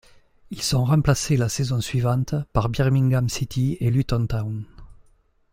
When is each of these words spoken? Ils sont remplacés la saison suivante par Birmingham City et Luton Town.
Ils 0.49 0.63
sont 0.63 0.83
remplacés 0.83 1.37
la 1.37 1.47
saison 1.47 1.79
suivante 1.79 2.33
par 2.53 2.69
Birmingham 2.69 3.29
City 3.29 3.77
et 3.81 3.91
Luton 3.91 4.25
Town. 4.25 4.65